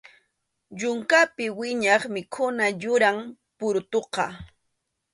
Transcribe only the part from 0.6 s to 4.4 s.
Yunkapi wiñaq mikhuna yuram purutuqa.